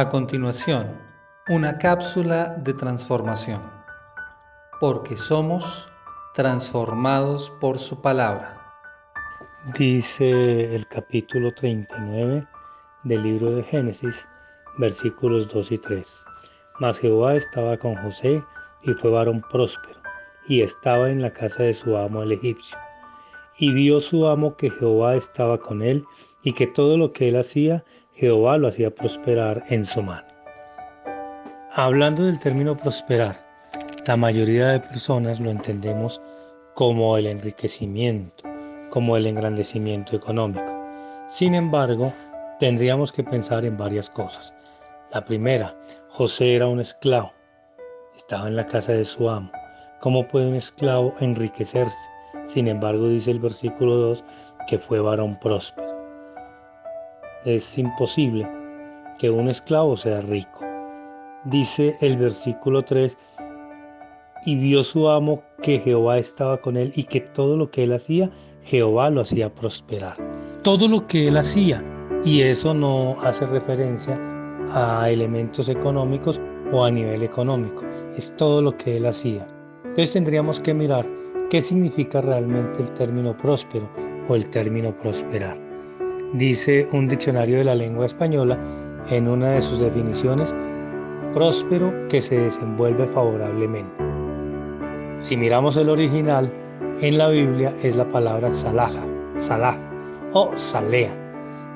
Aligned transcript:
A 0.00 0.08
continuación, 0.08 0.96
una 1.50 1.76
cápsula 1.76 2.54
de 2.56 2.72
transformación, 2.72 3.60
porque 4.80 5.14
somos 5.18 5.90
transformados 6.32 7.52
por 7.60 7.76
su 7.76 8.00
palabra. 8.00 8.56
Dice 9.76 10.74
el 10.74 10.86
capítulo 10.88 11.52
39 11.52 12.46
del 13.04 13.22
libro 13.22 13.54
de 13.54 13.62
Génesis, 13.62 14.26
versículos 14.78 15.52
2 15.52 15.70
y 15.72 15.76
3. 15.76 16.24
Mas 16.78 16.98
Jehová 16.98 17.34
estaba 17.34 17.76
con 17.76 17.94
José 17.96 18.42
y 18.82 18.94
fue 18.94 19.10
varón 19.10 19.44
próspero, 19.52 20.00
y 20.48 20.62
estaba 20.62 21.10
en 21.10 21.20
la 21.20 21.34
casa 21.34 21.64
de 21.64 21.74
su 21.74 21.94
amo 21.94 22.22
el 22.22 22.32
egipcio. 22.32 22.78
Y 23.58 23.74
vio 23.74 24.00
su 24.00 24.26
amo 24.26 24.56
que 24.56 24.70
Jehová 24.70 25.16
estaba 25.16 25.58
con 25.58 25.82
él, 25.82 26.06
y 26.42 26.54
que 26.54 26.66
todo 26.66 26.96
lo 26.96 27.12
que 27.12 27.28
él 27.28 27.38
hacía, 27.38 27.84
Jehová 28.14 28.58
lo 28.58 28.68
hacía 28.68 28.90
prosperar 28.90 29.64
en 29.68 29.84
su 29.84 30.02
mano. 30.02 30.26
Hablando 31.72 32.24
del 32.24 32.38
término 32.38 32.76
prosperar, 32.76 33.36
la 34.06 34.16
mayoría 34.16 34.68
de 34.68 34.80
personas 34.80 35.40
lo 35.40 35.50
entendemos 35.50 36.20
como 36.74 37.16
el 37.16 37.26
enriquecimiento, 37.26 38.44
como 38.90 39.16
el 39.16 39.26
engrandecimiento 39.26 40.16
económico. 40.16 40.66
Sin 41.28 41.54
embargo, 41.54 42.12
tendríamos 42.58 43.12
que 43.12 43.22
pensar 43.22 43.64
en 43.64 43.76
varias 43.76 44.10
cosas. 44.10 44.54
La 45.12 45.24
primera, 45.24 45.76
José 46.08 46.54
era 46.56 46.66
un 46.66 46.80
esclavo, 46.80 47.32
estaba 48.16 48.48
en 48.48 48.56
la 48.56 48.66
casa 48.66 48.92
de 48.92 49.04
su 49.04 49.30
amo. 49.30 49.50
¿Cómo 50.00 50.26
puede 50.26 50.48
un 50.48 50.54
esclavo 50.54 51.14
enriquecerse? 51.20 52.08
Sin 52.46 52.68
embargo, 52.68 53.08
dice 53.08 53.30
el 53.30 53.38
versículo 53.38 53.96
2 53.96 54.24
que 54.66 54.78
fue 54.78 55.00
varón 55.00 55.38
próspero. 55.38 55.89
Es 57.46 57.78
imposible 57.78 58.46
que 59.18 59.30
un 59.30 59.48
esclavo 59.48 59.96
sea 59.96 60.20
rico. 60.20 60.60
Dice 61.44 61.96
el 62.02 62.18
versículo 62.18 62.82
3, 62.82 63.16
y 64.44 64.56
vio 64.56 64.82
su 64.82 65.08
amo 65.08 65.42
que 65.62 65.78
Jehová 65.78 66.18
estaba 66.18 66.60
con 66.60 66.76
él 66.76 66.92
y 66.94 67.04
que 67.04 67.22
todo 67.22 67.56
lo 67.56 67.70
que 67.70 67.84
él 67.84 67.94
hacía, 67.94 68.30
Jehová 68.64 69.08
lo 69.08 69.22
hacía 69.22 69.54
prosperar. 69.54 70.18
Todo 70.62 70.86
lo 70.86 71.06
que 71.06 71.28
él 71.28 71.38
hacía, 71.38 71.82
y 72.26 72.42
eso 72.42 72.74
no 72.74 73.16
hace 73.22 73.46
referencia 73.46 74.20
a 74.74 75.08
elementos 75.08 75.70
económicos 75.70 76.38
o 76.72 76.84
a 76.84 76.90
nivel 76.90 77.22
económico, 77.22 77.84
es 78.18 78.36
todo 78.36 78.60
lo 78.60 78.76
que 78.76 78.98
él 78.98 79.06
hacía. 79.06 79.46
Entonces 79.84 80.12
tendríamos 80.12 80.60
que 80.60 80.74
mirar 80.74 81.06
qué 81.48 81.62
significa 81.62 82.20
realmente 82.20 82.82
el 82.82 82.92
término 82.92 83.34
próspero 83.34 83.88
o 84.28 84.34
el 84.34 84.50
término 84.50 84.94
prosperar 84.94 85.69
dice 86.32 86.88
un 86.92 87.08
diccionario 87.08 87.58
de 87.58 87.64
la 87.64 87.74
lengua 87.74 88.06
española 88.06 88.58
en 89.08 89.28
una 89.28 89.50
de 89.50 89.62
sus 89.62 89.80
definiciones, 89.80 90.54
próspero 91.32 91.92
que 92.08 92.20
se 92.20 92.38
desenvuelve 92.38 93.06
favorablemente. 93.06 93.92
Si 95.18 95.36
miramos 95.36 95.76
el 95.76 95.88
original, 95.88 96.52
en 97.00 97.18
la 97.18 97.28
Biblia 97.28 97.74
es 97.82 97.96
la 97.96 98.08
palabra 98.10 98.50
salaja, 98.50 99.04
salah 99.36 99.78
o 100.32 100.50
salea, 100.54 101.16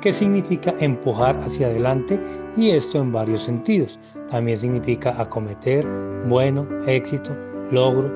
que 0.00 0.12
significa 0.12 0.74
empujar 0.80 1.36
hacia 1.40 1.68
adelante 1.68 2.20
y 2.56 2.70
esto 2.70 2.98
en 2.98 3.12
varios 3.12 3.44
sentidos. 3.44 3.98
También 4.28 4.58
significa 4.58 5.14
acometer, 5.20 5.86
bueno, 6.26 6.66
éxito, 6.86 7.36
logro 7.70 8.10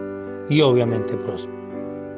y 0.49 0.61
obviamente 0.61 1.17
próspero. 1.17 1.57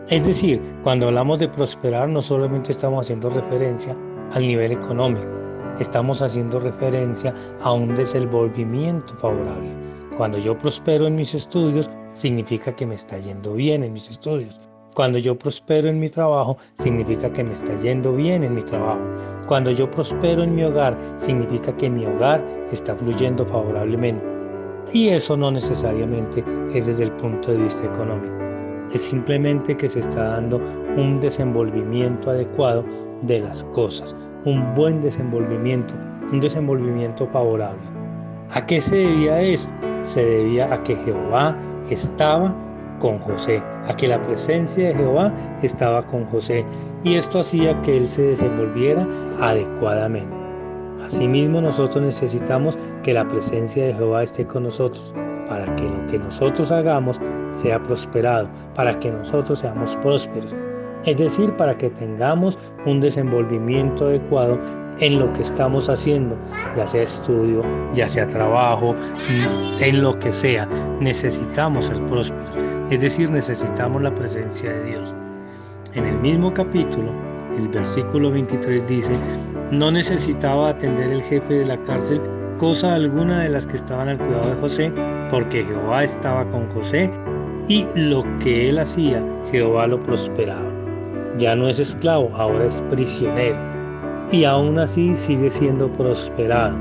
Es 0.08 0.26
decir, 0.26 0.62
cuando 0.82 1.08
hablamos 1.08 1.38
de 1.38 1.48
prosperar 1.48 2.08
no 2.08 2.22
solamente 2.22 2.72
estamos 2.72 3.04
haciendo 3.04 3.28
referencia 3.28 3.94
al 4.32 4.46
nivel 4.46 4.72
económico. 4.72 5.28
Estamos 5.78 6.22
haciendo 6.22 6.58
referencia 6.58 7.34
a 7.62 7.72
un 7.72 7.94
desenvolvimiento 7.94 9.14
favorable. 9.16 9.70
Cuando 10.16 10.38
yo 10.38 10.58
prospero 10.58 11.06
en 11.06 11.14
mis 11.14 11.34
estudios, 11.34 11.88
significa 12.12 12.74
que 12.74 12.86
me 12.86 12.96
está 12.96 13.18
yendo 13.18 13.54
bien 13.54 13.84
en 13.84 13.92
mis 13.92 14.10
estudios. 14.10 14.60
Cuando 14.94 15.18
yo 15.18 15.38
prospero 15.38 15.86
en 15.88 16.00
mi 16.00 16.08
trabajo, 16.08 16.56
significa 16.74 17.32
que 17.32 17.44
me 17.44 17.52
está 17.52 17.78
yendo 17.80 18.14
bien 18.14 18.42
en 18.42 18.56
mi 18.56 18.62
trabajo. 18.62 19.00
Cuando 19.46 19.70
yo 19.70 19.88
prospero 19.88 20.42
en 20.42 20.56
mi 20.56 20.64
hogar, 20.64 20.98
significa 21.16 21.76
que 21.76 21.88
mi 21.88 22.04
hogar 22.04 22.44
está 22.72 22.96
fluyendo 22.96 23.46
favorablemente. 23.46 24.26
Y 24.92 25.10
eso 25.10 25.36
no 25.36 25.52
necesariamente 25.52 26.44
es 26.74 26.86
desde 26.86 27.04
el 27.04 27.12
punto 27.12 27.52
de 27.52 27.58
vista 27.58 27.86
económico. 27.86 28.34
Es 28.92 29.02
simplemente 29.02 29.76
que 29.76 29.88
se 29.88 30.00
está 30.00 30.30
dando 30.30 30.60
un 30.96 31.20
desenvolvimiento 31.20 32.30
adecuado 32.30 32.84
de 33.22 33.40
las 33.40 33.64
cosas, 33.64 34.14
un 34.44 34.74
buen 34.74 35.00
desenvolvimiento, 35.02 35.94
un 36.32 36.40
desenvolvimiento 36.40 37.26
favorable. 37.28 37.80
¿A 38.50 38.64
qué 38.64 38.80
se 38.80 38.96
debía 38.96 39.40
eso? 39.40 39.68
Se 40.04 40.24
debía 40.24 40.72
a 40.72 40.82
que 40.82 40.96
Jehová 40.96 41.56
estaba 41.90 42.54
con 42.98 43.18
José, 43.20 43.62
a 43.86 43.94
que 43.94 44.08
la 44.08 44.20
presencia 44.22 44.88
de 44.88 44.94
Jehová 44.94 45.32
estaba 45.62 46.06
con 46.06 46.24
José 46.26 46.64
y 47.04 47.14
esto 47.14 47.40
hacía 47.40 47.80
que 47.82 47.96
él 47.96 48.08
se 48.08 48.22
desenvolviera 48.22 49.06
adecuadamente. 49.40 50.36
Asimismo 51.04 51.60
nosotros 51.60 52.04
necesitamos 52.04 52.76
que 53.02 53.14
la 53.14 53.26
presencia 53.26 53.86
de 53.86 53.94
Jehová 53.94 54.24
esté 54.24 54.46
con 54.46 54.64
nosotros 54.64 55.14
para 55.48 55.74
que 55.76 55.84
lo 55.84 56.06
que 56.06 56.18
nosotros 56.18 56.70
hagamos 56.70 57.20
sea 57.52 57.82
prosperado, 57.82 58.48
para 58.74 58.98
que 58.98 59.10
nosotros 59.10 59.60
seamos 59.60 59.96
prósperos, 59.96 60.54
es 61.04 61.16
decir, 61.16 61.52
para 61.56 61.76
que 61.76 61.90
tengamos 61.90 62.58
un 62.86 63.00
desenvolvimiento 63.00 64.06
adecuado 64.06 64.58
en 65.00 65.18
lo 65.18 65.32
que 65.32 65.42
estamos 65.42 65.88
haciendo, 65.88 66.36
ya 66.76 66.86
sea 66.86 67.02
estudio, 67.02 67.62
ya 67.92 68.08
sea 68.08 68.26
trabajo, 68.26 68.94
mm, 68.94 69.82
en 69.82 70.02
lo 70.02 70.18
que 70.18 70.32
sea, 70.32 70.66
necesitamos 71.00 71.86
ser 71.86 72.04
prósperos, 72.06 72.50
es 72.90 73.00
decir, 73.00 73.30
necesitamos 73.30 74.02
la 74.02 74.14
presencia 74.14 74.72
de 74.72 74.84
Dios. 74.84 75.14
En 75.94 76.04
el 76.04 76.18
mismo 76.18 76.52
capítulo, 76.52 77.12
el 77.56 77.68
versículo 77.68 78.30
23 78.30 78.86
dice, 78.88 79.12
no 79.70 79.90
necesitaba 79.90 80.70
atender 80.70 81.12
el 81.12 81.22
jefe 81.22 81.54
de 81.54 81.66
la 81.66 81.84
cárcel 81.84 82.20
cosa 82.58 82.94
alguna 82.94 83.42
de 83.42 83.48
las 83.48 83.66
que 83.66 83.76
estaban 83.76 84.08
al 84.08 84.18
cuidado 84.18 84.50
de 84.50 84.60
José, 84.60 84.92
porque 85.30 85.64
Jehová 85.64 86.04
estaba 86.04 86.44
con 86.50 86.68
José 86.72 87.10
y 87.68 87.86
lo 87.94 88.24
que 88.40 88.68
él 88.68 88.78
hacía, 88.78 89.22
Jehová 89.50 89.86
lo 89.86 90.02
prosperaba. 90.02 90.77
Ya 91.38 91.54
no 91.54 91.68
es 91.68 91.78
esclavo, 91.78 92.30
ahora 92.34 92.66
es 92.66 92.82
prisionero. 92.90 93.56
Y 94.32 94.44
aún 94.44 94.78
así 94.78 95.14
sigue 95.14 95.50
siendo 95.50 95.90
prosperado. 95.92 96.76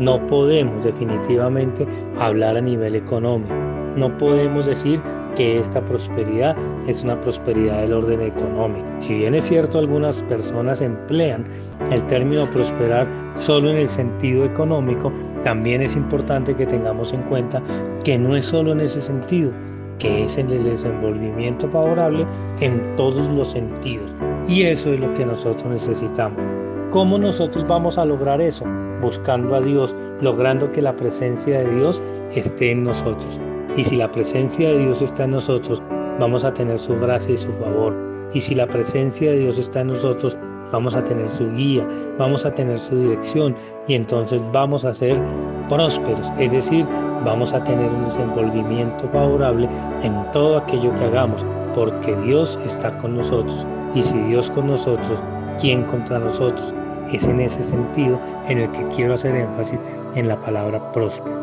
No 0.00 0.26
podemos 0.26 0.84
definitivamente 0.84 1.86
hablar 2.18 2.56
a 2.56 2.60
nivel 2.60 2.96
económico. 2.96 3.54
No 3.96 4.16
podemos 4.18 4.66
decir 4.66 5.00
que 5.36 5.60
esta 5.60 5.84
prosperidad 5.84 6.56
es 6.88 7.04
una 7.04 7.20
prosperidad 7.20 7.82
del 7.82 7.92
orden 7.92 8.20
económico. 8.20 8.86
Si 8.98 9.14
bien 9.14 9.34
es 9.34 9.44
cierto, 9.44 9.78
algunas 9.78 10.22
personas 10.24 10.80
emplean 10.80 11.44
el 11.90 12.04
término 12.06 12.50
prosperar 12.50 13.06
solo 13.36 13.70
en 13.70 13.76
el 13.76 13.88
sentido 13.88 14.44
económico, 14.44 15.12
también 15.42 15.82
es 15.82 15.94
importante 15.96 16.54
que 16.54 16.66
tengamos 16.66 17.12
en 17.12 17.22
cuenta 17.22 17.62
que 18.04 18.18
no 18.18 18.36
es 18.36 18.46
solo 18.46 18.72
en 18.72 18.80
ese 18.80 19.00
sentido, 19.00 19.52
que 20.00 20.24
es 20.24 20.36
el 20.36 20.48
desenvolvimiento 20.64 21.70
favorable 21.70 22.26
en 22.60 22.96
todos 22.96 23.28
los 23.28 23.52
sentidos. 23.52 24.14
Y 24.48 24.62
eso 24.62 24.92
es 24.92 24.98
lo 24.98 25.12
que 25.14 25.24
nosotros 25.24 25.66
necesitamos. 25.66 26.42
¿Cómo 26.90 27.18
nosotros 27.18 27.68
vamos 27.68 27.98
a 27.98 28.04
lograr 28.04 28.40
eso? 28.40 28.64
Buscando 29.00 29.54
a 29.54 29.60
Dios, 29.60 29.94
logrando 30.20 30.72
que 30.72 30.82
la 30.82 30.96
presencia 30.96 31.60
de 31.60 31.76
Dios 31.76 32.02
esté 32.32 32.72
en 32.72 32.82
nosotros. 32.82 33.38
Y 33.76 33.84
si 33.84 33.94
la 33.94 34.10
presencia 34.10 34.70
de 34.70 34.78
Dios 34.78 35.00
está 35.00 35.24
en 35.24 35.30
nosotros, 35.32 35.80
vamos 36.18 36.42
a 36.42 36.52
tener 36.52 36.78
su 36.78 36.98
gracia 36.98 37.34
y 37.34 37.38
su 37.38 37.52
favor. 37.52 37.96
Y 38.34 38.40
si 38.40 38.54
la 38.54 38.66
presencia 38.66 39.30
de 39.30 39.38
Dios 39.38 39.58
está 39.58 39.82
en 39.82 39.88
nosotros, 39.88 40.36
vamos 40.72 40.94
a 40.96 41.04
tener 41.04 41.28
su 41.28 41.50
guía, 41.52 41.86
vamos 42.18 42.44
a 42.44 42.54
tener 42.54 42.78
su 42.78 42.96
dirección 42.96 43.56
y 43.88 43.94
entonces 43.94 44.42
vamos 44.52 44.84
a 44.84 44.94
ser 44.94 45.22
prósperos, 45.68 46.30
es 46.38 46.52
decir, 46.52 46.86
vamos 47.24 47.52
a 47.52 47.62
tener 47.64 47.90
un 47.90 48.04
desenvolvimiento 48.04 49.08
favorable 49.08 49.68
en 50.02 50.30
todo 50.32 50.58
aquello 50.58 50.94
que 50.94 51.04
hagamos, 51.04 51.44
porque 51.74 52.16
Dios 52.16 52.58
está 52.64 52.96
con 52.98 53.16
nosotros. 53.16 53.66
Y 53.94 54.02
si 54.02 54.18
Dios 54.20 54.50
con 54.50 54.68
nosotros, 54.68 55.22
¿quién 55.60 55.82
contra 55.84 56.18
nosotros? 56.18 56.74
Es 57.12 57.26
en 57.26 57.40
ese 57.40 57.62
sentido 57.64 58.20
en 58.48 58.58
el 58.58 58.70
que 58.70 58.84
quiero 58.84 59.14
hacer 59.14 59.34
énfasis 59.34 59.80
en 60.14 60.28
la 60.28 60.40
palabra 60.40 60.92
próspero 60.92 61.40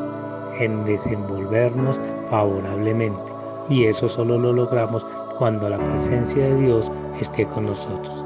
en 0.60 0.86
desenvolvernos 0.86 2.00
favorablemente. 2.30 3.32
Y 3.70 3.86
eso 3.86 4.08
solo 4.08 4.38
lo 4.38 4.54
logramos 4.54 5.06
cuando 5.38 5.70
la 5.70 5.78
presencia 5.78 6.44
de 6.46 6.56
Dios 6.56 6.92
esté 7.20 7.46
con 7.46 7.66
nosotros. 7.66 8.26